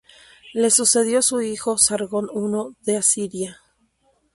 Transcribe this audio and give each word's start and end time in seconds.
Le 0.55 0.71
sucedió 0.71 1.21
su 1.21 1.41
hijo 1.43 1.77
Sargón 1.77 2.27
I 2.33 2.75
de 2.87 2.97
Asiria. 2.97 3.59